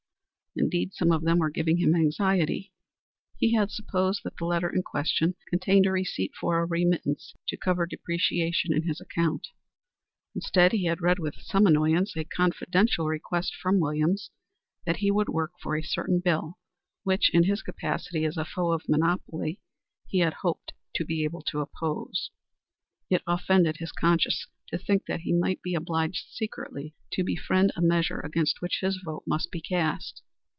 Indeed 0.53 0.93
some 0.93 1.13
of 1.13 1.23
them 1.23 1.37
were 1.37 1.49
giving 1.49 1.77
him 1.77 1.95
anxiety. 1.95 2.73
He 3.37 3.53
had 3.53 3.71
supposed 3.71 4.21
that 4.25 4.35
the 4.35 4.43
letter 4.43 4.69
in 4.69 4.83
question 4.83 5.35
contained 5.49 5.85
a 5.85 5.91
request 5.93 6.35
for 6.37 6.59
a 6.59 6.65
remittance 6.65 7.33
to 7.47 7.55
cover 7.55 7.85
depreciation 7.85 8.73
in 8.73 8.83
his 8.83 8.99
account. 8.99 9.47
Instead 10.35 10.73
he 10.73 10.83
had 10.87 10.99
read 10.99 11.19
with 11.19 11.35
some 11.35 11.65
annoyance 11.65 12.17
a 12.17 12.25
confidential 12.25 13.05
request 13.07 13.55
from 13.55 13.79
Williams 13.79 14.29
that 14.85 14.97
he 14.97 15.09
would 15.09 15.29
work 15.29 15.53
for 15.63 15.77
a 15.77 15.81
certain 15.81 16.19
bill 16.19 16.57
which, 17.03 17.33
in 17.33 17.45
his 17.45 17.61
capacity 17.61 18.25
as 18.25 18.35
a 18.35 18.43
foe 18.43 18.73
of 18.73 18.89
monopoly, 18.89 19.61
he 20.05 20.17
had 20.19 20.33
hoped 20.41 20.73
to 20.95 21.05
be 21.05 21.23
able 21.23 21.43
to 21.43 21.61
oppose. 21.61 22.29
It 23.09 23.21
offended 23.25 23.77
his 23.77 23.93
conscience 23.93 24.47
to 24.67 24.77
think 24.77 25.05
that 25.05 25.21
he 25.21 25.31
might 25.31 25.61
be 25.61 25.75
obliged 25.75 26.27
secretly 26.29 26.93
to 27.13 27.23
befriend 27.23 27.71
a 27.77 27.81
measure 27.81 28.19
against 28.19 28.61
which 28.61 28.79
his 28.81 29.01
vote 29.05 29.23
must 29.25 29.49
be 29.49 29.61
cast. 29.61 30.23